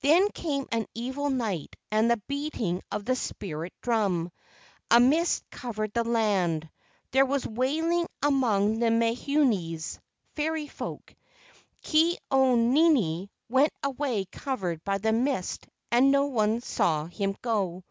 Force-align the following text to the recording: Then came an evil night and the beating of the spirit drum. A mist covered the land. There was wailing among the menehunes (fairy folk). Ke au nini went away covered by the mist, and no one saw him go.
Then 0.00 0.28
came 0.30 0.66
an 0.72 0.88
evil 0.92 1.30
night 1.30 1.76
and 1.92 2.10
the 2.10 2.16
beating 2.26 2.82
of 2.90 3.04
the 3.04 3.14
spirit 3.14 3.72
drum. 3.80 4.32
A 4.90 4.98
mist 4.98 5.48
covered 5.52 5.92
the 5.92 6.02
land. 6.02 6.68
There 7.12 7.24
was 7.24 7.46
wailing 7.46 8.08
among 8.20 8.80
the 8.80 8.90
menehunes 8.90 10.00
(fairy 10.34 10.66
folk). 10.66 11.14
Ke 11.84 12.16
au 12.28 12.56
nini 12.56 13.30
went 13.48 13.72
away 13.84 14.24
covered 14.24 14.82
by 14.82 14.98
the 14.98 15.12
mist, 15.12 15.68
and 15.92 16.10
no 16.10 16.26
one 16.26 16.60
saw 16.60 17.06
him 17.06 17.36
go. 17.40 17.84